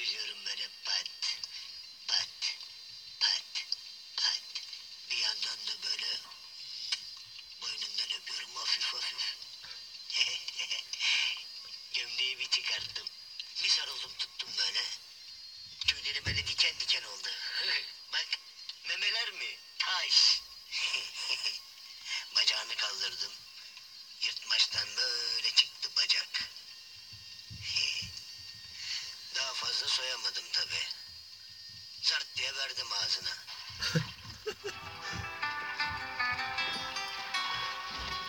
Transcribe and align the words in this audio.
Çözüyorum 0.00 0.38
böyle 0.46 0.68
pat, 0.84 1.19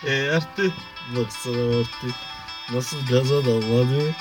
E 0.06 0.30
arttı. 0.30 0.74
Baksana 1.16 1.80
artık. 1.80 2.16
Nasıl 2.72 3.06
gaza 3.06 3.46
damladı. 3.46 4.16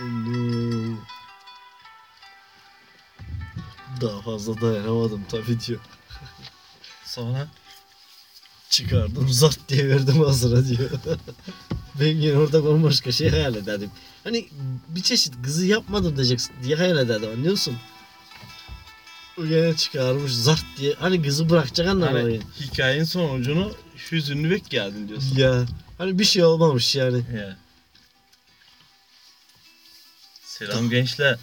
Onu... 0.00 0.98
Daha 4.00 4.22
fazla 4.22 4.60
dayanamadım 4.60 5.24
tabii 5.30 5.60
diyor. 5.60 5.80
Sonra 7.04 7.48
Çıkardım 8.72 9.28
zart 9.28 9.68
diye 9.68 9.88
verdim 9.88 10.22
ağzına 10.22 10.68
diyor. 10.68 10.90
ben 12.00 12.06
yine 12.06 12.38
orada 12.38 12.64
bambaşka 12.64 13.12
şey 13.12 13.30
hayal 13.30 13.54
ederdim. 13.54 13.90
Hani 14.24 14.48
bir 14.88 15.02
çeşit 15.02 15.34
kızı 15.42 15.66
yapmadım 15.66 16.16
diyeceksin 16.16 16.54
diye 16.62 16.76
hayal 16.76 16.98
ederdim 16.98 17.30
anlıyorsun. 17.30 17.76
Gene 19.48 19.76
çıkarmış 19.76 20.32
zart 20.32 20.64
diye. 20.76 20.94
Hani 20.94 21.22
kızı 21.22 21.50
bırakacak 21.50 21.88
anlamına 21.88 22.18
hani 22.18 22.40
hikayenin 22.60 23.04
sonucunu 23.04 23.72
hüzünlü 24.12 24.50
bek 24.50 24.70
geldin 24.70 25.08
diyorsun. 25.08 25.36
Ya 25.36 25.66
hani 25.98 26.18
bir 26.18 26.24
şey 26.24 26.44
olmamış 26.44 26.96
yani. 26.96 27.22
Ya. 27.36 27.56
Selam 30.44 30.90
gençler. 30.90 31.38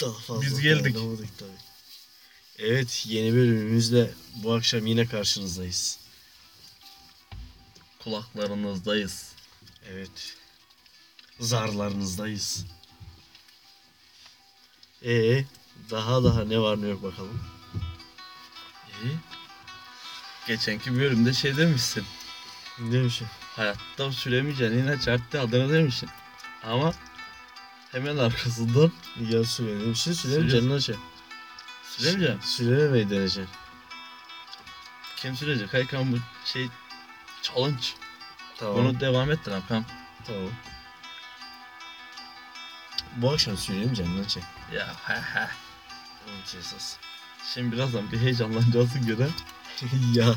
Daha 0.00 0.12
fazla 0.12 0.42
Biz 0.42 0.60
geldik. 0.60 0.94
dayanamadık 0.94 1.38
tabii. 1.38 1.50
Evet 2.58 3.04
yeni 3.08 3.32
bölümümüzle 3.32 4.10
bu 4.36 4.54
akşam 4.54 4.86
yine 4.86 5.06
karşınızdayız. 5.06 5.98
Kulaklarınızdayız. 7.98 9.32
Evet. 9.92 10.36
Zarlarınızdayız. 11.40 12.64
Ee, 15.04 15.44
daha 15.90 16.24
daha 16.24 16.44
ne 16.44 16.58
var 16.58 16.82
ne 16.82 16.88
yok 16.88 17.02
bakalım. 17.02 17.40
İyi. 19.04 19.16
Geçenki 20.46 20.94
bölümde 21.00 21.32
şey 21.32 21.56
demişsin. 21.56 22.04
Ne 22.78 22.92
demişim? 22.92 23.26
Hayatta 23.56 24.12
süremeyeceğin 24.12 24.72
yine 24.72 25.00
çarptı 25.00 25.40
adını 25.40 25.72
demişsin. 25.72 26.08
Ama 26.64 26.92
hemen 27.92 28.16
arkasından 28.16 28.92
Ya 29.30 29.44
söyleyeyim 29.44 29.94
Sürüyorsun. 29.96 30.48
canına 30.48 30.80
şey. 30.80 30.96
süremeyeceğim. 31.84 32.42
Sürememeyi 32.42 33.10
deneyeceksin. 33.10 33.48
Kim 35.16 35.36
sürecek? 35.36 35.74
Haykan 35.74 36.12
bu 36.12 36.16
şey 36.44 36.68
challenge. 37.42 37.86
Tamam. 38.58 38.76
Bunu 38.76 39.00
devam 39.00 39.30
ettir 39.30 39.52
Hakan. 39.52 39.84
Tamam. 40.26 40.50
Bu 43.16 43.30
akşam 43.32 43.56
canına 43.94 44.28
şey. 44.28 44.42
Ya 44.74 44.94
he 45.06 45.14
he. 45.14 45.48
Evet 46.28 46.56
esas. 46.58 46.96
Şimdi 47.54 47.76
birazdan 47.76 48.12
bir 48.12 48.18
heyecanlanacaksın 48.18 49.06
göre. 49.06 49.28
ya. 50.14 50.34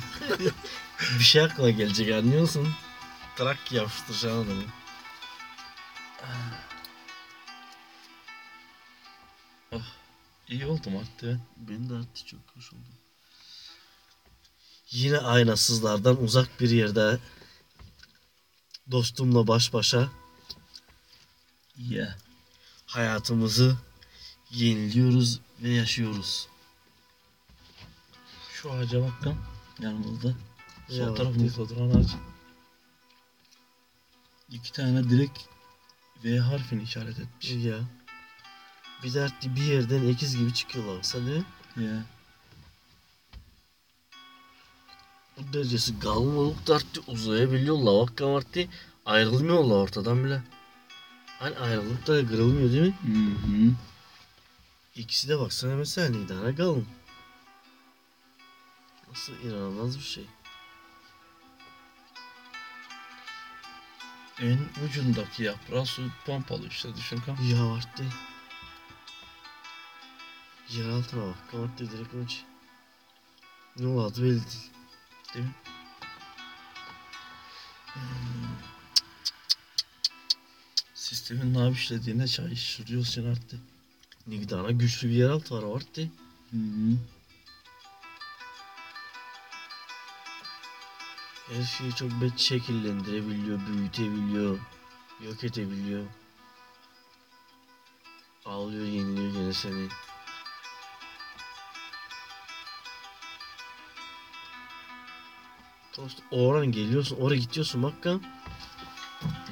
bir 1.19 1.23
şey 1.23 1.41
aklına 1.41 1.69
gelecek 1.69 2.13
anlıyorsun. 2.13 2.73
Trak 3.35 3.71
yapıştıracaksın 3.71 4.45
adamı. 4.45 4.63
İyi 10.47 10.65
oldum 10.65 10.97
artık. 10.97 11.39
Ben 11.57 11.89
de 11.89 11.93
artık 11.93 12.27
çok 12.27 12.39
hoş 12.55 12.73
oldum. 12.73 12.83
Yine 14.91 15.17
aynasızlardan 15.17 16.23
uzak 16.23 16.59
bir 16.59 16.69
yerde 16.69 17.19
dostumla 18.91 19.47
baş 19.47 19.73
başa 19.73 20.09
Yeah. 21.77 22.15
hayatımızı 22.85 23.77
yeniliyoruz 24.51 25.39
ve 25.63 25.69
yaşıyoruz. 25.69 26.47
Şu 28.53 28.71
ağaca 28.71 29.01
bakın. 29.01 29.35
Yanımızda. 29.79 30.33
Sol 30.89 30.95
Ya, 30.95 31.13
tarafımızda 31.13 31.69
duran 31.69 31.89
ağaç. 31.89 32.07
İki 34.49 34.71
tane 34.71 35.09
direkt 35.09 35.39
V 36.23 36.39
harfini 36.39 36.83
işaret 36.83 37.19
etmiş. 37.19 37.51
Ya. 37.51 37.77
Bir 39.03 39.13
dertli 39.13 39.55
bir 39.55 39.61
yerden 39.61 40.07
ekiz 40.07 40.37
gibi 40.37 40.53
çıkıyorlar. 40.53 41.03
Sen 41.03 41.21
ne? 41.25 41.43
Ya. 41.85 42.03
Bu 45.37 45.53
derecesi 45.53 45.99
kalın 45.99 46.35
olup 46.35 46.67
dertli 46.67 47.01
uzayabiliyorlar. 47.07 47.93
Vakka 47.93 48.33
vakti 48.33 48.69
ayrılmıyorlar 49.05 49.75
ortadan 49.75 50.23
bile. 50.23 50.41
Hani 51.39 51.57
ayrılıp 51.57 52.07
da 52.07 52.27
kırılmıyor 52.27 52.71
değil 52.71 52.83
mi? 52.83 52.95
Hı 53.03 53.47
hı. 53.47 53.71
İkisi 54.95 55.29
de 55.29 55.39
baksana 55.39 55.75
mesela 55.75 56.09
Nidana 56.09 56.55
kalın. 56.55 56.87
Nasıl 59.09 59.33
inanılmaz 59.33 59.97
bir 59.97 60.03
şey. 60.03 60.25
En 64.39 64.59
ucundaki 64.85 65.43
yaprağı 65.43 65.85
su 65.85 66.01
pompalı 66.25 66.67
işte 66.67 66.95
düşün 66.95 67.17
kan. 67.17 67.35
Ya 67.35 67.65
vardı. 67.65 68.05
Yer 70.69 70.89
altına 70.89 71.27
bak. 71.27 71.51
Kamartte 71.51 71.91
direkt 71.91 72.13
önce. 72.13 72.35
Ne 73.79 73.87
oldu 73.87 74.23
belli 74.23 74.31
değil. 74.31 74.71
Değil 75.33 75.45
mi? 75.45 75.55
Sistemin 80.93 81.53
ne 81.53 81.71
işlediğine 81.71 82.27
şaşırıyorsun 82.27 83.31
artık. 83.31 83.74
Nidana 84.27 84.71
güçlü 84.71 85.09
bir 85.09 85.13
yer 85.13 85.29
altı 85.29 85.55
var 85.55 85.63
vardı. 85.63 86.09
Hı 86.51 86.57
hı. 86.57 86.97
Her 91.49 91.63
şeyi 91.63 91.95
çok 91.95 92.21
bet 92.21 92.39
şekillendirebiliyor, 92.39 93.59
büyütebiliyor, 93.67 94.59
yok 95.25 95.43
edebiliyor. 95.43 96.05
Ağlıyor, 98.45 98.85
yeniliyor 98.85 99.33
gene 99.33 99.53
seni. 99.53 99.87
Dost, 105.97 106.19
oradan 106.31 106.71
geliyorsun, 106.71 107.17
oraya 107.19 107.37
gidiyorsun 107.37 107.83
bakkan. 107.83 108.21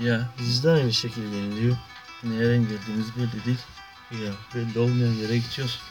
Ya 0.02 0.30
Bizde 0.40 0.70
aynı 0.72 0.94
şekilde 0.94 1.36
yeniliyor. 1.36 1.78
nereden 2.24 2.62
geldiğimiz 2.62 3.16
belli 3.18 3.46
değil. 3.46 3.60
Ya 4.22 4.34
Belli 4.56 4.80
olmayan 4.80 5.14
yere 5.14 5.38
gidiyoruz. 5.38 5.82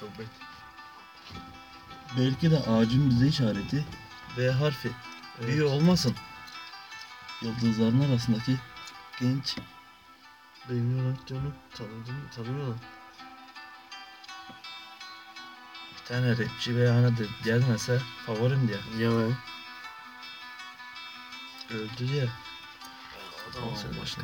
çok 0.00 0.18
bet. 0.18 0.28
Belki 2.18 2.50
de 2.50 2.58
ağacın 2.58 3.10
bize 3.10 3.26
işareti 3.26 3.84
V 4.36 4.50
harfi. 4.50 4.92
Büyü 5.46 5.64
olmasın. 5.64 6.14
Yıldızların 7.42 8.00
arasındaki 8.10 8.56
genç 9.20 9.56
Benim 10.70 11.12
aktörünü 11.12 11.52
tanıdım, 11.74 12.28
tanımıyorlar. 12.36 12.76
bir 16.00 16.04
tane 16.08 16.30
rapçi 16.38 16.76
veya 16.76 16.92
anadır 16.92 17.28
gelmese 17.44 18.00
favorim 18.26 18.68
diye. 18.68 19.08
Ya 19.08 19.18
ben. 19.18 19.36
Öldü 21.76 22.08
diye. 22.08 22.28
Adam 23.50 23.76
sen 23.76 24.00
başka. 24.02 24.22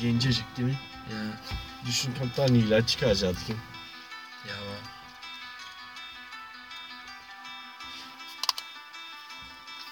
Gencecik 0.00 0.56
değil 0.56 0.68
mi? 0.68 0.78
Ya 1.12 1.18
Düşün 1.86 2.14
kaptan 2.14 2.54
ilan 2.54 2.82
çıkaracaktı 2.82 3.46
kim? 3.46 3.56
Ya 4.48 4.54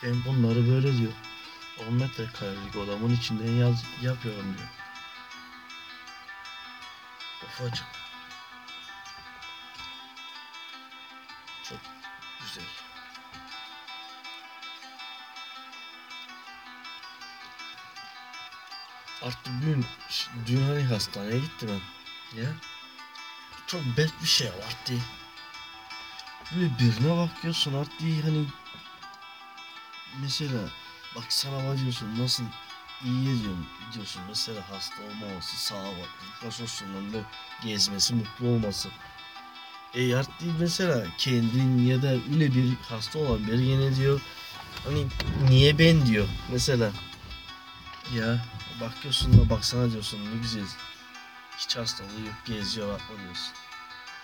Ben 0.02 0.24
bunları 0.24 0.68
böyle 0.68 0.98
diyor. 0.98 1.12
10 1.88 1.94
metrekarelik 1.94 2.76
odamın 2.76 3.14
içinden 3.14 3.52
yaz 3.52 3.84
yapıyorum 4.02 4.54
diyor. 4.58 4.68
Ufacık. 7.44 7.86
Çok 11.68 11.78
güzel. 12.40 12.83
Artık 19.24 19.52
dün, 19.62 19.84
dün 20.46 20.62
hani 20.62 20.82
hastaneye 20.82 21.38
gittim 21.38 21.68
ben. 21.68 22.42
Ya 22.42 22.48
Çok 23.66 23.80
bet 23.96 24.10
bir 24.22 24.26
şey 24.26 24.48
var 24.48 24.54
artık. 24.66 25.00
Böyle 26.54 26.70
birine 26.78 27.16
bakıyorsun 27.16 27.74
artık 27.74 28.00
hani 28.00 28.44
mesela 30.20 30.60
bak 31.16 31.24
sana 31.28 31.56
bak 31.56 31.78
diyorsun 31.78 32.18
nasıl 32.18 32.44
iyi 33.04 33.24
diyorsun, 33.24 33.66
diyorsun 33.94 34.22
mesela 34.28 34.70
hasta 34.70 35.02
olmaması, 35.02 35.56
sağlıklı, 35.56 36.50
sosyalinde 36.50 37.24
gezmesi, 37.64 38.14
mutlu 38.14 38.46
olması. 38.48 38.88
E 39.94 40.16
artık 40.16 40.60
mesela 40.60 41.06
kendin 41.18 41.86
ya 41.86 42.02
da 42.02 42.08
öyle 42.08 42.54
bir 42.54 42.74
hasta 42.88 43.18
olan 43.18 43.46
biri 43.46 43.62
yine 43.62 43.96
diyor 43.96 44.20
hani 44.84 45.06
niye 45.48 45.78
ben 45.78 46.06
diyor 46.06 46.28
mesela 46.52 46.92
ya 48.12 48.44
bakıyorsun 48.80 49.38
da 49.38 49.50
baksana 49.50 49.90
diyorsun 49.92 50.18
ne 50.18 50.40
güzel 50.42 50.64
hiç 51.58 51.76
hastalığı 51.76 52.20
yok 52.26 52.34
geziyor 52.46 52.88
bakma 52.88 53.16
diyorsun. 53.22 53.52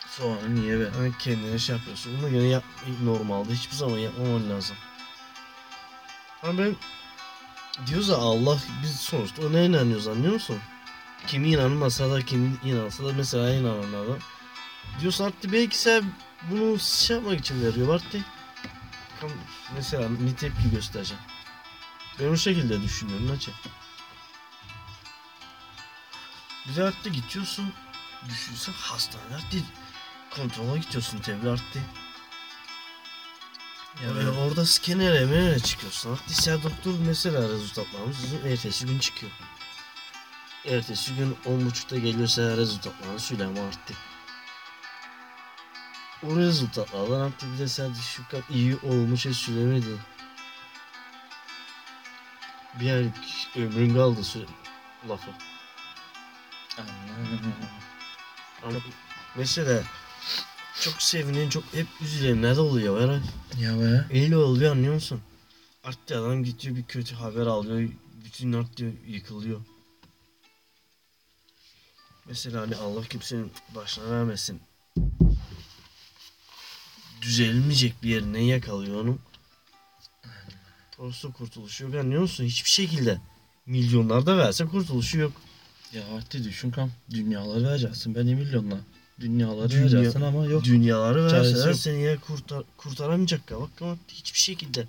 sonra 0.08 0.48
niye 0.48 0.80
ben? 0.80 0.90
Hani 0.90 1.12
kendine 1.18 1.58
şey 1.58 1.76
yapıyorsun. 1.76 2.18
Bunu 2.18 2.30
gene 2.30 2.46
yap 2.46 2.64
normalde 3.02 3.54
hiçbir 3.54 3.76
zaman 3.76 3.98
yapmaman 3.98 4.50
lazım. 4.50 4.76
Ama 6.42 6.58
ben 6.58 6.76
diyoruz 7.86 8.08
ya 8.08 8.16
Allah 8.16 8.58
biz 8.82 8.96
sonuçta 8.96 9.46
ona 9.46 9.60
inanıyoruz 9.60 10.08
anlıyor 10.08 10.32
musun? 10.32 10.58
Kimi 11.26 11.48
inanmasa 11.48 12.10
da 12.10 12.22
kimi 12.22 12.56
inansa 12.64 13.04
da 13.04 13.12
mesela 13.12 13.54
inananlar 13.54 14.08
da. 14.08 14.18
Diyorsun 15.00 15.24
artık 15.24 15.52
belki 15.52 15.78
sen 15.78 16.04
bunu 16.50 16.78
şey 16.78 17.16
yapmak 17.16 17.40
için 17.40 17.62
veriyor 17.62 17.94
artık. 17.94 18.24
Mesela 19.74 20.08
bir 20.10 20.36
tepki 20.36 20.70
göstereceğim. 20.70 21.22
Ben 22.20 22.28
o 22.28 22.36
şekilde 22.36 22.82
düşünüyorum 22.82 23.28
Naçe. 23.28 23.52
Bir 26.68 26.76
de 26.76 26.82
artık 26.82 27.14
gidiyorsun. 27.14 27.72
Düşünsen 28.28 28.72
hastane 28.72 29.34
artık 29.36 29.62
kontrola 30.30 30.76
gidiyorsun 30.76 31.18
tabi 31.18 31.50
artık. 31.50 31.82
Ya 34.02 34.08
Ya 34.08 34.16
ben- 34.16 34.26
orada 34.26 34.66
skenere 34.66 35.26
menere 35.26 35.58
çıkıyorsun. 35.60 36.12
Artık 36.12 36.30
sen 36.36 36.62
doktor 36.62 36.94
mesela 37.06 37.48
rezultatlarımız 37.48 38.16
bizim 38.22 38.46
ertesi 38.46 38.86
gün 38.86 38.98
çıkıyor. 38.98 39.32
Ertesi 40.64 41.14
gün 41.14 41.36
10.30'da 41.46 41.98
geliyorsa 41.98 42.56
rezultatlarını 42.56 43.20
söyleme 43.20 43.60
artık. 43.60 43.96
O 46.22 46.36
rezultatlardan 46.36 47.20
artık 47.20 47.52
bir 47.54 47.58
de 47.58 47.68
sen 47.68 47.92
şu 47.92 48.28
kadar 48.28 48.44
iyi 48.50 48.76
olmuş 48.76 49.22
şey 49.22 49.34
söylemedi. 49.34 49.98
Bir 52.80 52.90
ay 52.90 53.10
ömrün 53.56 53.94
kaldı 53.94 54.20
sö- 54.20 54.46
lafı. 55.08 55.30
Ama 58.62 58.78
mesela 59.36 59.82
çok 60.80 61.02
sevinen 61.02 61.48
çok 61.48 61.64
hep 61.74 61.86
üzülenler 62.00 62.56
de 62.56 62.60
oluyor 62.60 63.02
herhalde. 63.02 63.26
Ya 63.60 63.80
be. 63.80 64.20
Öyle 64.20 64.36
oluyor 64.36 64.72
anlıyor 64.72 64.94
musun? 64.94 65.20
Artık 65.84 66.12
adam 66.12 66.44
gidiyor 66.44 66.76
bir 66.76 66.84
kötü 66.84 67.14
haber 67.14 67.46
alıyor. 67.46 67.90
Bütün 68.24 68.52
artık 68.52 69.08
yıkılıyor. 69.08 69.60
Mesela 72.26 72.60
hani 72.60 72.76
Allah 72.76 73.04
kimsenin 73.04 73.52
başına 73.74 74.10
vermesin. 74.10 74.60
Düzelmeyecek 77.22 78.02
bir 78.02 78.08
yerine 78.08 78.44
yakalıyor 78.44 79.04
onu. 79.04 79.18
Doğrusu 81.00 81.32
kurtuluşu 81.32 81.84
yok 81.84 81.94
anlıyor 81.94 82.22
musun? 82.22 82.44
Hiçbir 82.44 82.70
şekilde. 82.70 83.20
Milyonlar 83.66 84.26
da 84.26 84.38
verse 84.38 84.66
kurtuluşu 84.66 85.18
yok. 85.18 85.32
Ya 85.92 86.02
artık 86.16 86.44
düşün 86.44 86.70
kam. 86.70 86.90
Dünyaları 87.10 87.64
vereceksin. 87.64 88.14
Beni 88.14 88.34
milyonla. 88.34 88.78
Dünyaları 89.20 89.70
Dünya- 89.70 89.80
vereceksin 89.82 90.20
ama 90.20 90.44
yok. 90.44 90.64
Dünyaları 90.64 91.24
verseler 91.24 91.72
seni 91.72 92.02
ya 92.02 92.20
kurtar, 92.20 92.62
kurtaramayacak 92.76 93.50
ya. 93.50 93.60
Bak 93.60 93.70
ama 93.80 93.96
hiçbir 94.08 94.38
şekilde. 94.38 94.86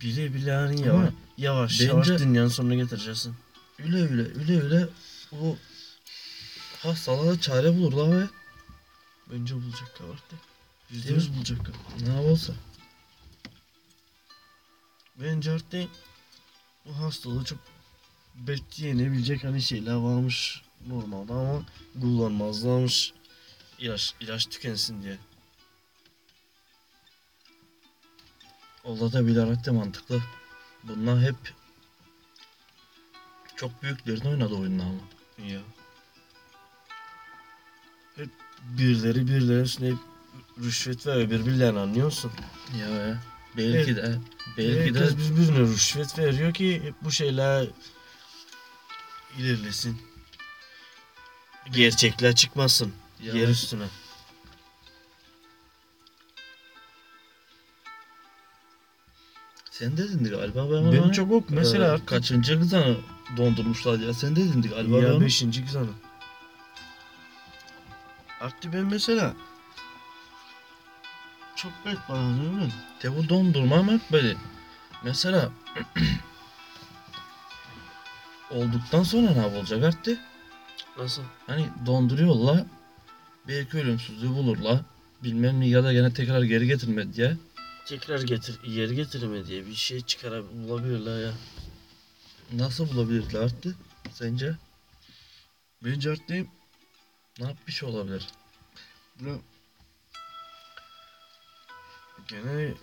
Bile 0.00 0.34
bile 0.34 0.52
hani 0.52 0.90
Ama 0.90 1.02
yavaş 1.02 1.12
yavaş, 1.38 1.80
yavaş 1.80 2.08
bence- 2.08 2.24
dünyanın 2.24 2.48
sonuna 2.48 2.74
getireceksin. 2.74 3.34
Öyle 3.84 3.96
öyle 4.02 4.22
öyle 4.38 4.62
öyle 4.62 4.88
o 5.32 5.56
hastalığa 6.82 7.40
çare 7.40 7.76
bulurlar 7.78 8.20
ve 8.20 8.26
Bence 9.32 9.54
bulacak 9.54 9.96
kabarttı. 9.98 10.36
Yüzde 10.90 11.12
yüz 11.12 11.36
bulacak 11.36 11.58
kabarttı. 11.66 12.10
ne 12.10 12.30
olsa. 12.30 12.52
Bence 15.16 15.52
artık 15.52 15.90
bu 16.84 16.98
hastalığı 16.98 17.44
çok 17.44 17.58
belki 18.34 18.84
yenebilecek 18.84 19.44
hani 19.44 19.62
şeyler 19.62 19.94
varmış 19.94 20.62
normalde 20.86 21.32
ama 21.32 21.62
kullanmazlarmış. 22.00 23.12
İlaç, 23.78 24.14
ilaç 24.20 24.46
tükensin 24.46 25.02
diye. 25.02 25.18
Olda 28.84 29.12
da 29.12 29.26
bilerek 29.26 29.64
de 29.64 29.70
mantıklı. 29.70 30.22
Bunlar 30.84 31.20
hep 31.20 31.54
çok 33.56 33.82
büyüklerin 33.82 34.30
oynadı 34.30 34.54
oyunlar 34.54 34.84
ama. 34.84 35.48
Ya. 35.48 35.60
Hep 38.16 38.30
birileri 38.62 39.26
birileri 39.26 39.60
üstüne 39.62 39.92
rüşvet 40.64 41.06
veriyor 41.06 41.30
birbirlerini 41.30 41.78
anlıyor 41.78 42.06
musun? 42.06 42.32
Ya 42.80 42.86
be. 42.88 43.18
Belki 43.56 43.96
de 43.96 44.18
belki 44.56 44.94
de 44.94 44.98
Herkes 45.00 45.16
birbirine 45.18 45.58
rüşvet 45.60 46.18
veriyor 46.18 46.54
ki 46.54 46.92
bu 47.02 47.10
şeyler 47.10 47.66
ilerlesin. 49.38 49.98
Gerçekler 51.72 52.34
çıkmasın 52.34 52.92
Ya 53.22 53.34
yer 53.34 53.48
üstüne. 53.48 53.84
sen 59.70 59.96
dedin 59.96 60.24
galiba 60.24 60.70
ben, 60.70 60.92
Ben 60.92 61.10
çok 61.10 61.32
ok 61.32 61.50
mesela 61.50 61.84
Ee, 61.84 61.88
artık 61.88 62.06
kaçıncı 62.06 62.58
kızanı 62.60 62.96
dondurmuşlar 63.36 63.98
ya 63.98 64.14
sen 64.14 64.36
dedin 64.36 64.62
galiba 64.62 64.96
ben 64.96 65.02
ya 65.02 65.14
ona- 65.14 65.20
beşinci 65.24 65.64
kız 65.66 65.74
hanım. 65.74 65.94
Artık 68.40 68.72
ben 68.72 68.84
mesela 68.84 69.34
çok 71.56 71.72
bet 71.86 71.98
bağlanıyorum 72.08 72.60
ben. 72.60 72.70
De 73.02 73.16
bu 73.16 73.28
dondurma 73.28 73.82
mı 73.82 74.00
böyle? 74.12 74.36
Mesela 75.04 75.52
olduktan 78.50 79.02
sonra 79.02 79.30
ne 79.30 79.46
olacak 79.46 79.84
artık? 79.84 80.20
Nasıl? 80.98 81.22
Hani 81.46 81.68
donduruyorlar. 81.86 82.64
Belki 83.48 83.78
ölümsüzlüğü 83.78 84.28
bulurlar. 84.28 84.80
Bilmem 85.22 85.60
ne 85.60 85.68
ya 85.68 85.84
da 85.84 85.92
gene 85.92 86.12
tekrar 86.12 86.42
geri 86.42 86.66
getirme 86.66 87.12
diye. 87.12 87.36
Tekrar 87.86 88.22
getir, 88.22 88.58
yer 88.64 88.90
getirme 88.90 89.46
diye 89.46 89.66
bir 89.66 89.74
şey 89.74 90.00
çıkarabilirler 90.00 91.22
ya. 91.22 91.32
Nasıl 92.52 92.92
bulabilirler 92.92 93.40
artık? 93.40 93.76
Sence? 94.12 94.54
Bence 95.84 96.10
artık 96.10 96.46
Ne 97.38 97.46
yapmış 97.46 97.82
olabilir? 97.82 98.28
Buna 99.20 99.38
gene 102.28 102.74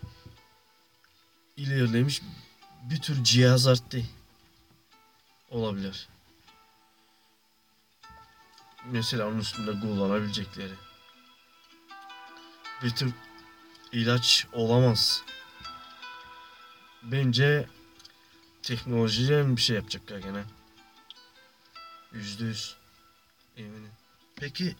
ilerlemiş 1.57 2.21
bir 2.83 3.01
tür 3.01 3.23
cihaz 3.23 3.67
arttı. 3.67 4.01
Olabilir. 5.49 6.07
Mesela 8.85 9.27
onun 9.27 9.39
üstünde 9.39 9.71
kullanabilecekleri. 9.79 10.73
Bir 12.83 12.89
tür 12.89 13.13
ilaç 13.91 14.47
olamaz. 14.53 15.23
Bence 17.03 17.69
teknolojiden 18.61 19.55
bir 19.55 19.61
şey 19.61 19.75
yapacaklar 19.75 20.17
gene. 20.17 20.43
Yüzde 22.13 22.45
yüz. 22.45 22.75
Eminim. 23.57 23.91
Peki 24.35 24.75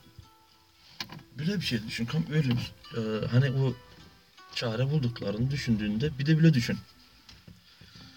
böyle 1.40 1.56
bir 1.56 1.66
şey 1.66 1.80
düşün. 1.88 2.06
Kam 2.06 2.26
ölüm. 2.32 2.58
Ee, 2.98 3.28
hani 3.32 3.52
o 3.52 3.74
çare 4.56 4.92
bulduklarını 4.92 5.52
düşündüğünde 5.52 6.20
bir 6.20 6.26
de 6.26 6.40
bile 6.40 6.54
düşün. 6.54 6.78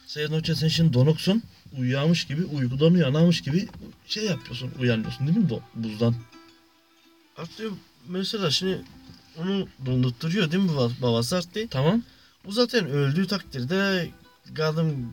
Senin 0.07 0.33
hoca 0.39 0.55
sen 0.57 0.69
şimdi 0.69 0.93
donuksun. 0.93 1.43
uyuyamış 1.79 2.25
gibi 2.25 2.45
uykudan 2.45 2.93
uyanamış 2.95 3.41
gibi 3.41 3.69
şey 4.07 4.25
yapıyorsun 4.25 4.73
uyanıyorsun 4.79 5.27
değil 5.27 5.39
mi 5.39 5.51
bu 5.51 5.63
buzdan? 5.75 6.15
Artık 7.37 7.73
mesela 8.09 8.51
şimdi 8.51 8.83
onu 9.39 9.69
dondurtturuyor 9.87 10.51
değil 10.51 10.63
mi 10.63 10.71
baba- 10.77 11.03
babası 11.03 11.37
artık? 11.37 11.71
Tamam. 11.71 12.03
O 12.49 12.53
zaten 12.53 12.87
öldüğü 12.87 13.27
takdirde 13.27 14.11
kadın 14.55 15.13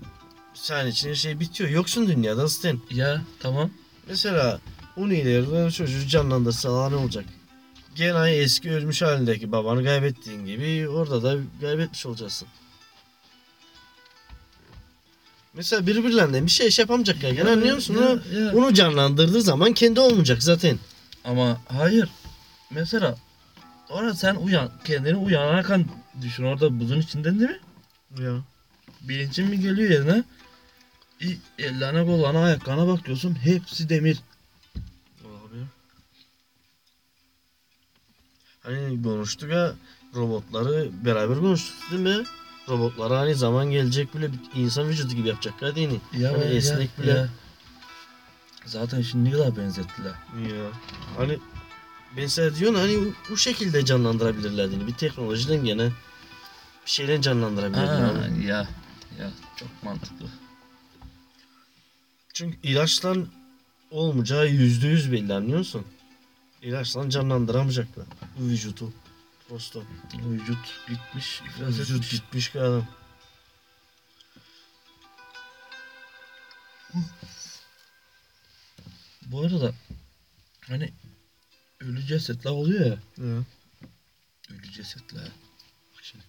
sen 0.53 0.87
için 0.87 1.13
şey 1.13 1.39
bitiyor. 1.39 1.69
Yoksun 1.69 2.07
dünyada 2.07 2.47
zaten. 2.47 2.79
Ya 2.91 3.21
tamam. 3.39 3.71
Mesela 4.07 4.59
onu 4.97 5.13
ileride 5.13 5.71
çocuğu 5.71 6.07
canlandırsa 6.07 6.89
ne 6.89 6.95
olacak? 6.95 7.25
Gene 7.95 8.29
eski 8.31 8.71
ölmüş 8.71 9.01
halindeki 9.01 9.51
babanı 9.51 9.83
kaybettiğin 9.83 10.45
gibi 10.45 10.89
orada 10.89 11.23
da 11.23 11.37
kaybetmiş 11.61 12.05
olacaksın. 12.05 12.47
Mesela 15.53 15.87
birbirlerinden 15.87 16.45
bir 16.45 16.51
şey 16.51 16.69
yapamayacak 16.79 17.23
ya. 17.23 17.29
Gene 17.29 17.49
anlıyor 17.49 17.75
musun? 17.75 17.93
Ya, 18.01 18.09
Onu, 18.09 18.39
ya. 18.39 18.53
onu 18.55 18.73
canlandırdığı 18.73 19.41
zaman 19.41 19.73
kendi 19.73 19.99
olmayacak 19.99 20.43
zaten. 20.43 20.79
Ama 21.25 21.61
hayır. 21.67 22.09
Mesela 22.71 23.17
orada 23.89 24.13
sen 24.13 24.35
uyan 24.35 24.71
kendini 24.85 25.15
uyanarken 25.15 25.85
düşün 26.21 26.43
orada 26.43 26.79
buzun 26.79 27.01
içinden 27.01 27.39
değil 27.39 27.51
mi? 27.51 27.59
Ya. 28.23 28.43
Bilincin 29.01 29.47
mi 29.47 29.59
geliyor 29.59 29.89
yerine? 29.91 30.23
Ellerine 31.59 32.05
kollarına 32.05 32.43
ayaklarına 32.43 32.87
bakıyorsun 32.87 33.35
hepsi 33.43 33.89
demir. 33.89 34.17
Olabilir. 35.25 35.65
Hani 38.65 39.03
konuştuk 39.03 39.51
ya 39.51 39.73
robotları 40.15 40.89
beraber 41.05 41.39
konuştuk 41.39 41.75
değil 41.91 42.01
mi? 42.01 42.23
Robotlara 42.69 43.19
hani 43.19 43.35
zaman 43.35 43.71
gelecek 43.71 44.15
bile 44.15 44.31
bir 44.33 44.39
insan 44.61 44.87
vücudu 44.89 45.13
gibi 45.13 45.27
yapacak 45.27 45.61
ha 45.61 45.75
değil 45.75 45.89
mi? 45.91 45.99
Ya, 46.17 46.33
Hani 46.33 46.43
esnek 46.43 46.99
bile. 46.99 47.11
ya. 47.11 47.29
Zaten 48.65 49.01
şimdi 49.01 49.29
ne 49.29 49.31
kadar 49.33 49.57
benzettiler. 49.57 50.13
Ya. 50.49 50.65
Hani 51.17 51.39
ben 52.17 52.27
sana 52.27 52.55
diyorum 52.55 52.75
hani 52.79 52.97
bu- 53.29 53.37
şekilde 53.37 53.85
canlandırabilirler 53.85 54.63
yani. 54.69 54.87
Bir 54.87 54.93
teknolojiden 54.93 55.65
gene 55.65 55.83
bir 56.85 56.91
şeyle 56.91 57.21
canlandırabilirler. 57.21 58.29
Ya 58.47 58.67
ya 59.19 59.31
çok 59.55 59.83
mantıklı. 59.83 60.25
Çünkü 62.33 62.57
ilaçla 62.63 63.15
olmayacağı 63.91 64.47
yüzde 64.47 64.87
yüz 64.87 65.11
belli 65.11 65.33
anlıyor 65.33 65.57
musun? 65.57 65.85
İlaçla 66.65 67.09
canlandıramayacaklar 67.09 68.05
bu 68.39 68.45
vücudu. 68.45 68.93
Prosto. 69.49 69.83
Vücut 70.13 70.79
gitmiş, 70.87 71.41
iflas 71.41 71.79
Vücut 71.79 71.95
etmiş. 71.95 72.11
gitmiş 72.11 72.51
ki 72.51 72.61
adam. 72.61 72.87
Bu 79.25 79.41
arada 79.41 79.73
hani 80.61 80.93
ölü 81.79 82.05
cesetler 82.05 82.51
oluyor 82.51 82.85
ya. 82.85 82.97
Ya. 83.25 83.43
Ölü 84.49 84.71
cesetler. 84.71 85.23
Bak 85.95 86.03
şimdi. 86.03 86.23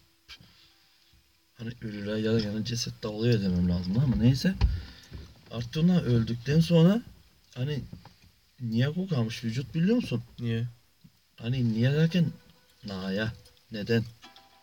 Hani 1.59 1.73
ölüler 1.83 2.16
ya 2.16 2.33
da 2.33 2.40
yani 2.40 2.64
cesetler 2.64 3.11
oluyor 3.11 3.40
demem 3.43 3.69
lazım 3.69 3.99
ama 3.99 4.16
neyse. 4.16 4.55
Artık 5.50 5.85
onlar 5.85 6.02
öldükten 6.02 6.61
sonra 6.61 7.02
hani 7.55 7.83
niye 8.61 8.93
kokarmış 8.93 9.45
vücut 9.45 9.75
biliyor 9.75 9.97
musun? 9.97 10.23
Niye? 10.39 10.67
Hani 11.37 11.73
niye 11.73 11.93
derken 11.93 12.33
naya 12.85 13.33
neden 13.73 14.05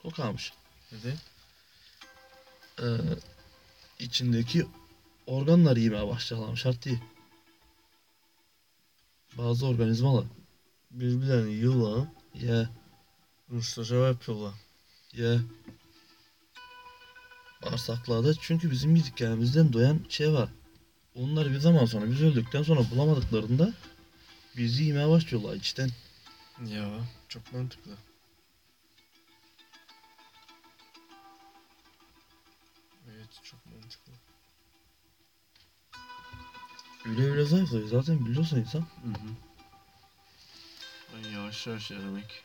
kokarmış? 0.02 0.54
Neden? 0.92 1.18
Ee, 2.82 2.86
içindeki 4.00 4.66
organlar 5.28 5.78
yemeye 5.78 6.08
başlamış 6.08 6.66
artık 6.66 6.86
değil. 6.86 7.00
Bazı 9.38 9.68
organizmalar. 9.68 10.26
Birbirlerini 10.92 11.54
yiyorlar. 11.54 12.08
Ya 12.42 12.70
Mustafa 13.48 13.96
yapıyorlar. 13.96 14.54
ya 15.14 15.40
bağırsaklarda 17.66 18.34
çünkü 18.34 18.72
bizim 18.72 18.96
yediklerimizden 18.96 19.74
doyan 19.74 20.00
şey 20.10 20.34
var. 20.34 20.50
Onlar 21.16 21.52
bir 21.52 21.60
zaman 21.60 21.86
sonra 21.86 22.12
biz 22.12 22.22
öldükten 22.22 22.64
sonra 22.64 22.82
bulamadıklarında 22.92 23.74
bizi 24.58 24.84
yemeye 24.84 25.10
başlıyorlar 25.10 25.56
içten. 25.56 25.90
Ya 26.68 27.00
çok 27.30 27.54
mantıklı. 27.54 27.92
Evet 33.08 33.30
çok 33.44 33.66
mantıklı. 33.66 34.14
Öyle 37.06 37.32
öyle 37.32 37.46
zayıflıyor 37.46 37.88
zaten 37.88 38.26
biliyorsun 38.26 38.58
insan. 38.58 38.80
Hı 38.80 39.10
hı. 39.10 39.30
Ay 41.16 41.32
yavaş 41.32 41.68
yavaş 41.68 41.92
erimek. 41.92 42.44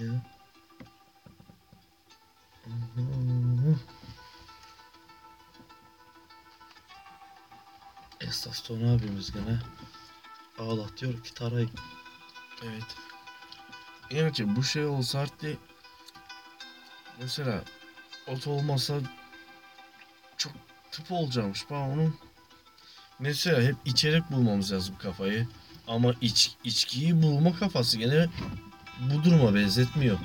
Ya. 0.00 0.22
Hı. 2.64 2.70
Esaston 8.46 8.88
abimiz 8.88 9.32
gene 9.32 9.58
ağlatıyor 10.58 11.24
ki 11.24 11.34
tarayı. 11.34 11.68
Evet. 12.62 12.96
Yani 14.10 14.56
bu 14.56 14.64
şey 14.64 14.84
olsa 14.84 15.18
artık 15.18 15.58
mesela 17.20 17.64
ot 18.26 18.46
olmasa 18.46 18.94
çok 20.36 20.52
tıp 20.92 21.12
olacakmış. 21.12 21.70
Ben 21.70 21.74
onun 21.74 22.16
mesela 23.18 23.62
hep 23.62 23.76
içerek 23.84 24.30
bulmamız 24.30 24.72
lazım 24.72 24.98
kafayı. 24.98 25.48
Ama 25.88 26.14
iç, 26.20 26.56
içkiyi 26.64 27.22
bulma 27.22 27.58
kafası 27.58 27.98
gene 27.98 28.26
bu 29.00 29.24
duruma 29.24 29.54
benzetmiyor. 29.54 30.18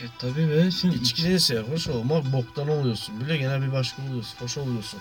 E 0.00 0.04
tabi 0.18 0.48
ve 0.48 0.70
şimdi 0.70 0.96
İçki 0.96 1.24
neyse 1.24 1.60
hoş 1.60 1.88
olmak 1.88 2.32
boktan 2.32 2.68
oluyorsun. 2.68 3.20
Bile 3.20 3.36
gene 3.36 3.62
bir 3.62 3.72
başka 3.72 4.02
oluyorsun. 4.02 4.38
Hoş 4.40 4.58
oluyorsun. 4.58 5.00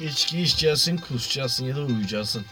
İçki 0.00 0.40
içeceksin, 0.40 0.96
kusacaksın 0.96 1.64
ya 1.64 1.76
da 1.76 1.80
uyuyacaksın. 1.80 2.44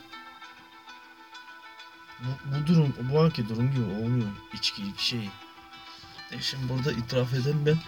Bu, 2.20 2.54
bu 2.54 2.66
durum, 2.66 2.94
bu 3.00 3.20
anki 3.20 3.48
durum 3.48 3.70
gibi 3.72 3.84
olmuyor. 3.84 4.30
İçki 4.54 4.82
şey. 4.96 5.28
E 6.32 6.40
şimdi 6.40 6.68
burada 6.68 6.92
itiraf 6.92 7.34
eden 7.34 7.66
ben. 7.66 7.78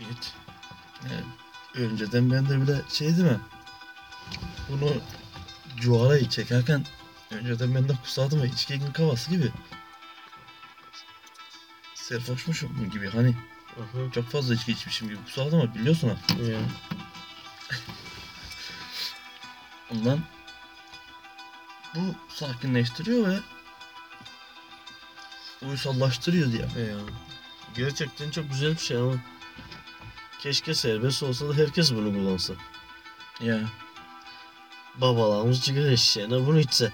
Evet. 0.00 0.34
Yani 1.04 1.22
önceden 1.74 2.30
ben 2.30 2.48
de 2.48 2.62
bile 2.62 2.82
şey 2.88 3.08
değil 3.08 3.30
mi? 3.30 3.40
Bunu 4.68 4.92
cuarayı 5.80 6.28
çekerken 6.28 6.84
önceden 7.30 7.74
ben 7.74 7.88
de 7.88 7.92
kusadım 8.02 8.38
ya 8.38 8.46
içkinin 8.46 8.92
kavası 8.92 9.30
gibi. 9.30 9.52
Serfoşmuşum 11.94 12.90
gibi 12.90 13.08
hani 13.08 13.34
Aha. 13.76 14.12
çok 14.12 14.30
fazla 14.30 14.54
içki 14.54 14.72
içmişim 14.72 15.08
gibi 15.08 15.24
kusadım 15.24 15.60
ama 15.60 15.74
biliyorsun 15.74 16.08
ha. 16.08 16.16
Ya. 16.50 16.60
Ondan 19.92 20.20
bu 21.94 22.00
sakinleştiriyor 22.28 23.28
ve 23.28 23.38
uysallaştırıyor 25.62 26.52
diye. 26.52 26.62
Ya. 26.62 26.96
Gerçekten 27.76 28.30
çok 28.30 28.50
güzel 28.50 28.72
bir 28.72 28.78
şey 28.80 28.96
ama. 28.96 29.14
Keşke 30.40 30.74
serbest 30.74 31.22
olsa 31.22 31.48
da 31.48 31.54
herkes 31.54 31.92
bunu 31.92 32.12
kullansa. 32.12 32.52
Ya 33.40 33.60
Babalarımız 34.94 35.60
sigara 35.60 35.90
içeceğine 35.90 36.46
bunu 36.46 36.58
içse. 36.60 36.92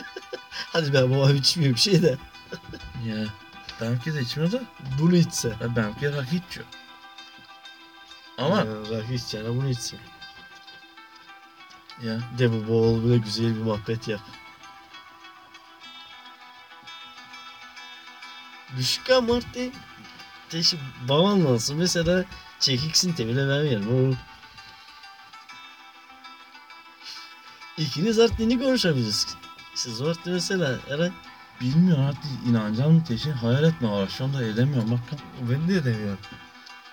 Hadi 0.50 0.92
ben 0.92 1.10
babam 1.10 1.36
içmiyor 1.36 1.74
bir 1.74 1.80
şey 1.80 2.02
de. 2.02 2.18
ya 3.06 3.16
benimki 3.80 4.14
de 4.14 4.20
içmiyor 4.20 4.52
da 4.52 4.62
Bunu 5.00 5.16
içse. 5.16 5.48
ya 5.60 5.76
benimki 5.76 6.12
rakı 6.12 6.36
içiyor. 6.36 6.66
Ama 8.38 8.56
Ya, 8.56 8.64
rakı 8.64 9.12
içeceğine 9.12 9.48
bunu 9.48 9.68
içsin. 9.68 9.98
ya 12.02 12.18
De 12.38 12.52
bu 12.52 12.68
bol 12.68 13.04
bile 13.04 13.18
güzel 13.18 13.56
bir 13.56 13.60
muhabbet 13.60 14.08
yap. 14.08 14.20
Düşük 18.76 19.10
ama 19.10 19.34
artık. 19.34 19.74
Teşi 20.48 20.78
baban 21.08 21.44
olsun 21.46 21.76
mesela 21.76 22.24
çekiksin 22.60 23.16
bile 23.16 23.48
vermiyorum. 23.48 24.10
O... 24.12 24.14
İkiniz 27.78 28.18
artık 28.18 28.40
ne 28.40 28.58
konuşabiliriz? 28.58 29.36
Siz 29.74 30.02
artık 30.02 30.26
mesela 30.26 30.78
Eren. 30.90 31.12
bilmiyorum 31.60 32.04
artık 32.04 32.30
inanacağım 32.48 33.04
teşin 33.04 33.32
hayal 33.32 33.64
etme 33.64 33.90
var. 33.90 34.08
Şu 34.08 34.24
anda 34.24 34.44
edemiyorum 34.44 34.90
bak. 34.90 35.18
Ben 35.50 35.68
de 35.68 35.74
edemiyorum. 35.74 36.18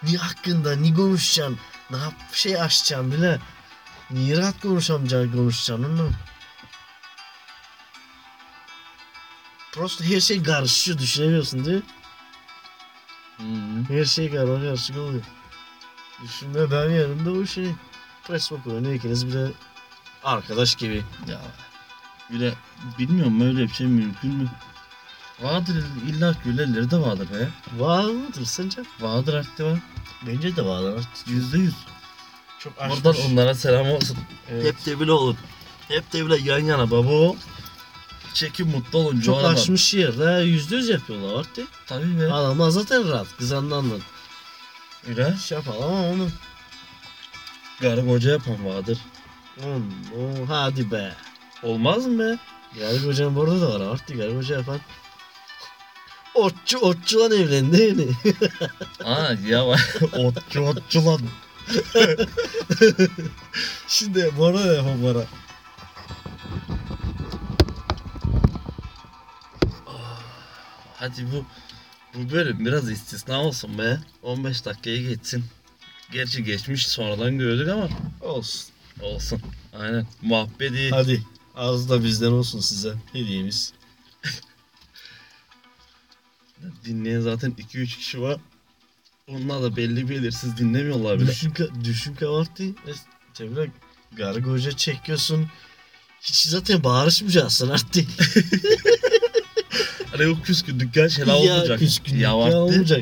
Ni 0.03 0.17
hakkında 0.17 0.75
ni 0.75 0.93
konuşacaksın? 0.93 1.59
Ne 1.91 1.97
yap 1.97 2.13
şey 2.33 2.61
açacaksın 2.61 3.11
bile. 3.11 3.39
Niye 4.11 4.37
rahat 4.37 4.61
konuşamayacaksın 4.61 5.31
konuşacaksın 5.31 5.83
onu? 5.83 6.09
Prosto 9.71 10.03
her 10.03 10.19
şey 10.19 10.43
karışıyor 10.43 10.97
düşünemiyorsun 10.97 11.65
değil 11.65 11.77
mi? 11.77 11.83
-hı. 13.39 13.89
Her 13.89 14.05
şey 14.05 14.31
karma 14.31 14.61
karışık 14.61 14.97
oluyor. 14.97 15.23
Düşünme 16.23 16.71
ben 16.71 16.89
yanımda 16.89 17.35
bu 17.35 17.47
şey. 17.47 17.75
Press 18.27 18.51
book 18.51 18.67
oynuyor 18.67 18.93
ikiniz 18.93 19.27
bir 19.27 19.33
de 19.33 19.51
arkadaş 20.23 20.75
gibi. 20.75 21.03
Ya 21.27 21.41
öyle 22.33 22.53
bilmiyorum 22.99 23.41
öyle 23.41 23.63
bir 23.63 23.73
şey 23.73 23.87
mümkün 23.87 24.33
mü? 24.33 24.49
Vardır 25.41 25.83
illa 26.07 26.33
ki 26.33 26.39
öyleleri 26.45 26.91
de 26.91 26.97
vardır 26.97 27.27
be. 27.33 27.49
Var 27.83 28.03
mıdır 28.03 28.45
sence? 28.45 28.81
Vardır 28.99 29.33
artık 29.33 29.59
var. 29.59 29.79
Bence 30.27 30.55
de 30.55 30.65
var 30.65 30.93
artık. 30.93 31.27
Yüzde 31.27 31.57
yüz. 31.57 31.75
Çok 32.59 32.73
Buradan 32.89 33.15
onlara 33.31 33.55
selam 33.55 33.87
olsun. 33.87 34.17
Evet. 34.51 34.65
Hep 34.65 34.85
de 34.85 34.99
bile 34.99 35.11
olun. 35.11 35.37
Hep 35.87 36.13
de 36.13 36.25
bile 36.25 36.37
yan 36.37 36.59
yana 36.59 36.91
baba. 36.91 37.35
Çekin 38.33 38.67
mutlu 38.67 38.99
olun. 38.99 39.19
Çok 39.19 39.25
Çok 39.35 39.45
aşmış. 39.45 39.61
aşmış 39.61 39.93
yerde 39.93 40.43
yüzde 40.43 40.75
yüz 40.75 40.89
yapıyorlar 40.89 41.39
artık. 41.39 41.67
Tabii 41.87 42.19
be. 42.19 42.33
Adamlar 42.33 42.69
zaten 42.69 43.09
rahat. 43.09 43.27
Kızandan 43.37 43.85
Öyle. 45.07 45.35
Şey 45.37 45.57
yapalım 45.57 45.83
ama 45.83 46.09
onu. 46.09 46.27
Garı 47.81 48.07
koca 48.07 48.31
yapan 48.31 48.65
vardır. 48.65 48.97
Oğlum, 49.63 49.93
o, 50.17 50.49
hadi 50.49 50.91
be. 50.91 51.15
Olmaz 51.63 52.05
mı 52.05 52.19
be? 52.19 52.37
Garip 52.79 53.05
hocam 53.05 53.35
burada 53.35 53.61
da 53.61 53.79
var 53.79 53.93
artık 53.93 54.17
garip 54.17 54.37
hoca 54.37 54.57
yapan. 54.57 54.79
Otçu 56.35 56.77
otçulan 56.77 57.31
evlendi 57.31 57.81
yani. 57.81 58.07
Aa 59.03 59.33
ya 59.47 59.65
otçu 60.13 60.61
otçu 60.61 61.05
lan. 61.05 61.21
Şimdi 63.87 64.31
bana 64.39 64.63
da 64.67 64.73
yapın 64.73 65.03
bana. 65.03 65.23
Hadi 71.01 71.25
bu 71.31 71.45
bu 72.15 72.31
bölüm 72.31 72.65
biraz 72.65 72.91
istisna 72.91 73.41
olsun 73.43 73.77
be. 73.77 73.99
15 74.23 74.65
dakikayı 74.65 75.07
geçsin. 75.09 75.45
Gerçi 76.11 76.43
geçmiş 76.43 76.87
sonradan 76.87 77.37
gördük 77.37 77.69
ama 77.69 77.89
Olsun. 78.21 78.69
olsun. 79.01 79.41
Aynen. 79.79 80.07
Muhabbeti. 80.21 80.89
Hadi 80.89 81.23
az 81.55 81.89
da 81.89 82.03
bizden 82.03 82.31
olsun 82.31 82.59
size 82.59 82.93
hediyemiz. 83.13 83.73
Dinleyen 86.85 87.19
zaten 87.19 87.51
2-3 87.51 87.85
kişi 87.85 88.21
var. 88.21 88.37
Onlar 89.27 89.63
da 89.63 89.75
belli 89.75 90.09
belirsiz 90.09 90.57
dinlemiyorlar 90.57 91.19
bile. 91.19 91.27
Düşün, 91.27 91.51
ka- 91.51 91.83
düşün 91.83 92.15
kavartı. 92.15 92.63
Tebrik 93.33 93.71
garip 94.11 94.45
hoca 94.45 94.71
çekiyorsun. 94.71 95.47
Hiç 96.21 96.35
zaten 96.35 96.83
bağırışmayacaksın 96.83 97.69
artık. 97.69 98.07
Hani 100.11 100.27
o 100.27 100.41
küskünlükler 100.41 101.09
şeyler 101.09 101.33
olmayacak. 101.33 101.81
ya 102.07 102.37
vakti. 102.39 102.55
olmayacak. 102.55 103.01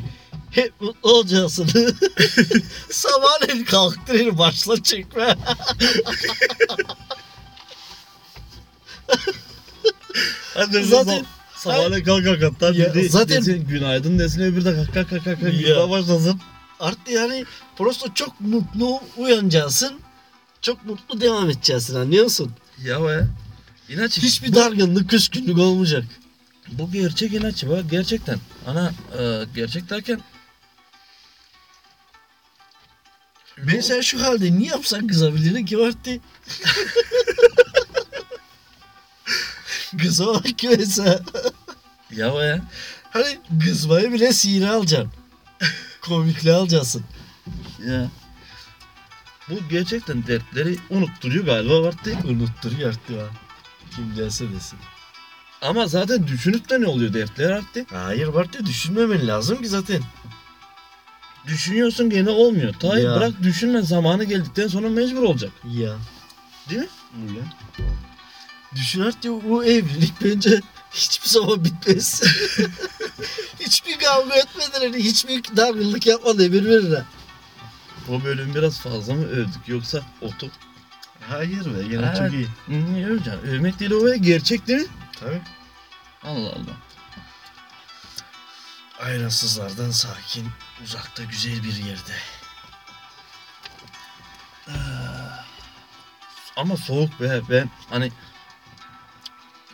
Hep 0.51 0.81
mutlu 0.81 1.11
olacaksın. 1.11 1.69
Sabahleyin 2.89 3.63
kalktırır 3.63 4.37
başla 4.37 4.83
çekme. 4.83 5.35
Hadi 10.53 10.83
zaten 10.83 11.25
sabahleyin 11.59 12.03
kalk 12.03 12.25
kalk 12.25 12.43
hatta 12.43 12.69
Ya 12.71 12.93
zaten- 13.09 13.37
desin, 13.37 13.67
günaydın 13.67 14.19
desin 14.19 14.41
öbürü 14.41 14.65
de 14.65 14.75
kalk 14.75 14.93
kalk 14.93 15.09
kalk 15.09 15.25
kalk 15.25 15.43
Ya. 15.43 15.49
yürüme 15.59 15.89
başlasın. 15.89 16.41
Artık 16.79 17.09
yani 17.09 17.45
prosto 17.77 18.13
çok 18.13 18.41
mutlu 18.41 18.99
uyanacaksın. 19.17 19.99
Çok 20.61 20.85
mutlu 20.85 21.21
devam 21.21 21.49
edeceksin 21.49 21.95
anlıyorsun? 21.95 22.51
Ya 22.84 23.03
be. 23.03 23.25
İnaç 23.89 24.17
Hiçbir 24.17 24.55
dargınlık, 24.55 25.10
küskünlük 25.10 25.57
olmayacak. 25.57 26.03
bu 26.71 26.91
gerçek 26.91 27.34
inatçı 27.34 27.69
be 27.69 27.81
gerçekten. 27.91 28.39
Ana 28.67 28.93
e, 29.19 29.43
gerçek 29.55 29.89
derken 29.89 30.21
Ben 33.57 33.79
sen 33.79 34.01
şu 34.01 34.21
halde 34.23 34.51
niye 34.57 34.69
yapsan 34.69 35.07
kızabilirdin 35.07 35.65
ki 35.65 35.77
Marti? 35.77 36.19
Kıza 39.97 40.28
bak 40.28 40.45
mesela. 40.78 41.19
ya 42.12 42.34
be. 42.36 42.62
Hani 43.10 43.39
kızmayı 43.63 44.13
bile 44.13 44.34
sihir 44.34 44.67
alacaksın. 44.67 45.12
Komikliği 46.02 46.54
alacaksın. 46.54 47.04
Ya. 47.88 48.08
Bu 49.49 49.56
gerçekten 49.69 50.28
dertleri 50.28 50.78
unutturuyor 50.89 51.45
galiba 51.45 51.84
Vartti. 51.84 52.17
Unutturuyor 52.25 52.89
artık 52.89 53.10
ya. 53.10 53.25
Kim 53.95 54.15
gelse 54.15 54.52
desin. 54.54 54.80
Ama 55.62 55.88
zaten 55.88 56.28
düşünüp 56.28 56.69
de 56.69 56.82
ne 56.82 56.88
oluyor 56.88 57.13
dertler 57.13 57.52
arttı. 57.52 57.86
Hayır 57.91 58.28
Marti 58.28 58.65
düşünmemen 58.65 59.28
lazım 59.28 59.62
ki 59.62 59.67
zaten. 59.67 60.02
Düşünüyorsun 61.47 62.10
gene 62.10 62.30
olmuyor. 62.30 62.73
Tayyip 62.73 63.06
Ya. 63.06 63.15
bırak 63.15 63.43
düşünme 63.43 63.82
zamanı 63.82 64.23
geldikten 64.23 64.67
sonra 64.67 64.89
mecbur 64.89 65.23
olacak. 65.23 65.52
Ya. 65.63 65.95
Değil 66.69 66.82
mi? 66.82 66.88
Öyle. 67.30 67.39
Düşün 68.75 69.01
artık 69.01 69.43
bu 69.49 69.65
evlilik 69.65 70.13
bence 70.23 70.62
hiçbir 70.91 71.29
zaman 71.29 71.65
bitmez. 71.65 72.23
hiçbir 73.60 73.99
kavga 73.99 74.36
etmeden 74.36 74.79
hani 74.79 74.97
hiçbir 75.03 75.43
dargınlık 75.58 76.05
yapmadan 76.05 76.39
birbirine. 76.39 77.03
O 78.10 78.23
bölüm 78.23 78.55
biraz 78.55 78.79
fazla 78.79 79.13
mı 79.13 79.25
övdük 79.25 79.67
yoksa 79.67 80.01
otu? 80.21 80.51
Hayır 81.29 81.65
be 81.65 81.84
yine 81.84 82.05
Evet. 82.05 82.17
çok 82.17 82.34
iyi. 82.34 82.47
Niye 82.67 83.08
öveceksin? 83.08 83.41
Övmek 83.47 83.79
değil 83.79 83.91
o 83.91 84.05
be 84.05 84.17
gerçek 84.17 84.67
değil 84.67 84.79
mi? 84.82 84.88
Tabii. 85.19 85.41
Allah 86.23 86.49
Allah. 86.49 86.77
Aynasızlardan 88.99 89.91
sakin, 89.91 90.47
uzakta 90.84 91.23
güzel 91.23 91.63
bir 91.63 91.75
yerde. 91.75 92.15
Ama 96.55 96.77
soğuk 96.77 97.19
be 97.19 97.41
ben 97.49 97.69
hani 97.89 98.12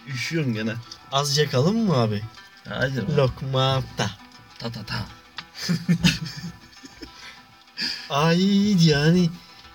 üşüyorum 0.08 0.54
gene. 0.54 0.74
Az 1.12 1.38
yakalım 1.38 1.78
mı 1.78 1.98
abi? 1.98 2.24
Hayır 2.70 3.08
be. 3.08 3.16
Lokmata. 3.16 4.12
Ta 4.60 4.72
ta 4.72 4.84
ta. 4.86 5.06
Ay 8.10 8.88
yani 8.90 9.30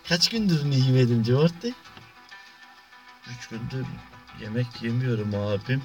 kaç 0.08 0.28
gündür 0.28 0.64
yemedim 0.64 1.24
diyor 1.24 1.44
artık. 1.44 1.74
Üç 3.38 3.46
gündür 3.48 3.86
yemek 4.40 4.66
yemiyorum 4.82 5.34
abim. 5.34 5.82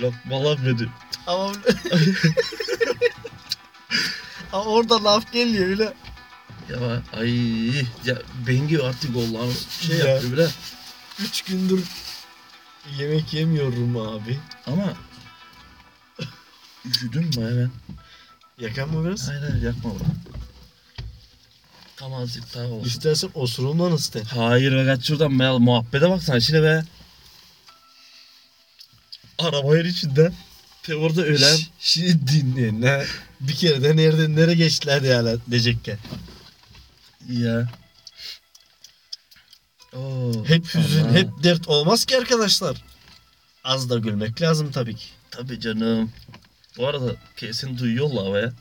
Lokmalar 0.00 0.64
dedi. 0.64 0.88
Ama 1.26 1.52
Ama 4.52 4.64
orada 4.64 5.04
laf 5.04 5.32
geliyor 5.32 5.68
öyle. 5.68 5.94
Ya 6.70 7.02
ay 7.20 7.66
ya 8.04 8.22
Bengi 8.46 8.82
artık 8.82 9.16
Allah'ım 9.16 9.54
şey 9.80 9.96
Ya. 9.98 10.06
yaptı 10.06 10.32
bile. 10.32 10.48
Üç 11.20 11.42
gündür 11.42 11.84
yemek 12.98 13.34
yemiyorum 13.34 13.96
abi. 13.96 14.38
Ama 14.66 14.94
üşüdüm 16.84 17.22
mü 17.24 17.34
hemen? 17.36 17.70
Yakan 18.60 18.88
mı 18.88 19.08
biraz? 19.08 19.28
Hayır 19.28 19.40
hayır 19.40 19.62
yakma 19.62 19.90
bırak. 19.94 20.06
Tam 21.96 22.14
azıcık 22.14 22.54
daha 22.54 22.64
olsun. 22.64 22.88
İstersen 22.88 23.30
osurulman 23.34 23.94
iste. 23.94 24.22
Hayır 24.22 24.76
be 24.76 24.86
kaç 24.86 25.06
şuradan 25.06 25.38
be 25.38 25.50
muhabbete 25.50 26.10
baksana 26.10 26.40
şimdi 26.40 26.62
be. 26.62 26.84
Arabanın 29.38 29.84
içinde. 29.84 30.32
Te 30.82 30.94
orada 30.96 31.22
ölen. 31.22 31.58
Şimdi 31.78 32.26
dinle. 32.26 32.80
Ne? 32.80 33.04
Bir 33.40 33.54
kere 33.54 33.82
de 33.82 33.96
nereden 33.96 34.36
nereye 34.36 34.54
geçtiler 34.54 35.02
yani 35.02 35.38
diyecekken. 35.50 35.98
Ya. 37.28 37.68
Oo, 39.94 40.44
Hep 40.46 40.74
hüzün, 40.74 41.08
hep 41.08 41.28
dert 41.42 41.68
olmaz 41.68 42.04
ki 42.04 42.18
arkadaşlar. 42.18 42.84
Az 43.64 43.90
da 43.90 43.98
gülmek 43.98 44.42
lazım 44.42 44.70
tabii 44.72 44.96
ki. 44.96 45.06
Tabii 45.30 45.60
canım. 45.60 46.12
Bu 46.78 46.86
arada 46.86 47.16
kesin 47.36 47.78
duyuyorlar 47.78 48.34
be. 48.34 48.52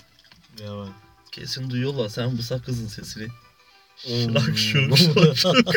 Ya 0.63 0.75
bak. 0.77 0.89
Kesin 1.31 1.69
duyuyorlar 1.69 2.09
sen 2.09 2.37
bu 2.37 2.43
sakızın 2.43 2.87
sesini. 2.87 3.27
Şırak 3.97 4.57
şırak 4.57 4.97
şırak. 5.37 5.75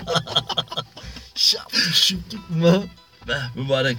Şaptık 1.34 1.94
şıptık 1.94 2.50
mı? 2.50 2.84
Be 3.28 3.40
mübarek. 3.54 3.96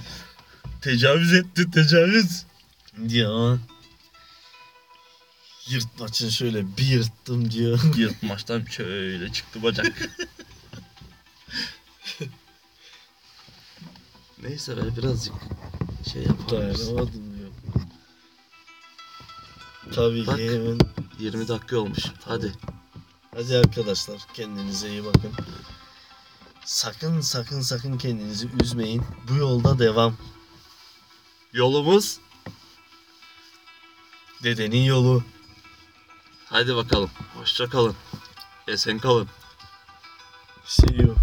Tecavüz 0.80 1.32
etti 1.34 1.70
tecavüz. 1.70 2.44
Diyor. 3.08 3.58
Yırtmaçın 5.68 6.28
şöyle 6.28 6.76
bir 6.76 6.86
yırttım 6.86 7.50
diyor. 7.50 7.80
Yırtmaçtan 7.96 8.64
şöyle 8.70 9.32
çıktı 9.32 9.62
bacak. 9.62 10.08
Neyse 14.42 14.76
be 14.76 14.96
birazcık 14.96 15.34
şey 16.12 16.22
yapalım. 16.22 16.50
Dayanamadım. 16.50 17.28
Tabii 19.94 20.26
Bak. 20.26 20.36
ki 20.36 20.50
hemen. 20.54 20.78
20 21.18 21.48
dakika 21.48 21.78
olmuş. 21.78 22.04
Hadi. 22.24 22.52
Hadi 23.34 23.56
arkadaşlar 23.56 24.18
kendinize 24.34 24.88
iyi 24.90 25.04
bakın. 25.04 25.32
Sakın 26.64 27.20
sakın 27.20 27.60
sakın 27.60 27.98
kendinizi 27.98 28.48
üzmeyin. 28.62 29.02
Bu 29.28 29.34
yolda 29.34 29.78
devam. 29.78 30.16
Yolumuz 31.52 32.20
Dedenin 34.42 34.84
yolu. 34.84 35.24
Hadi 36.46 36.76
bakalım. 36.76 37.10
Hoşça 37.34 37.68
kalın. 37.68 37.94
Esen 38.68 38.98
kalın. 38.98 39.28
See 40.64 40.96
you. 41.02 41.16